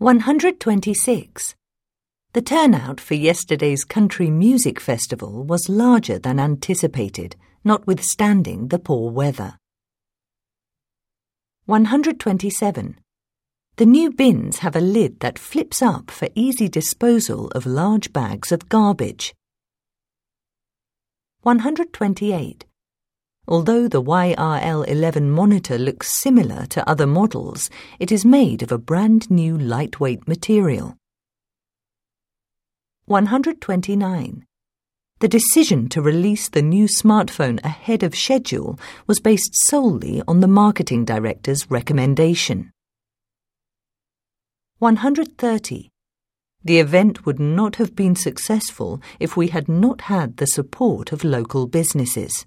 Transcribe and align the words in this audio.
126. 0.00 1.54
The 2.32 2.40
turnout 2.40 3.02
for 3.02 3.12
yesterday's 3.12 3.84
country 3.84 4.30
music 4.30 4.80
festival 4.80 5.44
was 5.44 5.68
larger 5.68 6.18
than 6.18 6.40
anticipated, 6.40 7.36
notwithstanding 7.64 8.68
the 8.68 8.78
poor 8.78 9.10
weather. 9.10 9.58
127. 11.66 12.98
The 13.76 13.84
new 13.84 14.10
bins 14.10 14.60
have 14.60 14.74
a 14.74 14.80
lid 14.80 15.20
that 15.20 15.38
flips 15.38 15.82
up 15.82 16.10
for 16.10 16.30
easy 16.34 16.70
disposal 16.70 17.48
of 17.48 17.66
large 17.66 18.10
bags 18.10 18.52
of 18.52 18.70
garbage. 18.70 19.34
128. 21.42 22.64
Although 23.50 23.88
the 23.88 24.00
YRL11 24.00 25.24
monitor 25.24 25.76
looks 25.76 26.16
similar 26.16 26.66
to 26.66 26.88
other 26.88 27.06
models, 27.06 27.68
it 27.98 28.12
is 28.12 28.24
made 28.24 28.62
of 28.62 28.70
a 28.70 28.78
brand 28.78 29.28
new 29.28 29.58
lightweight 29.58 30.28
material. 30.28 30.96
129. 33.06 34.46
The 35.18 35.28
decision 35.28 35.88
to 35.88 36.00
release 36.00 36.48
the 36.48 36.62
new 36.62 36.86
smartphone 36.86 37.58
ahead 37.64 38.04
of 38.04 38.14
schedule 38.14 38.78
was 39.08 39.18
based 39.18 39.50
solely 39.66 40.22
on 40.28 40.38
the 40.38 40.46
marketing 40.46 41.04
director's 41.04 41.68
recommendation. 41.68 42.70
130. 44.78 45.90
The 46.62 46.78
event 46.78 47.26
would 47.26 47.40
not 47.40 47.76
have 47.76 47.96
been 47.96 48.14
successful 48.14 49.02
if 49.18 49.36
we 49.36 49.48
had 49.48 49.68
not 49.68 50.02
had 50.02 50.36
the 50.36 50.46
support 50.46 51.10
of 51.10 51.24
local 51.24 51.66
businesses. 51.66 52.46